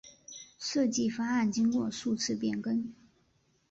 [0.57, 2.91] 设计方案经过数次变更。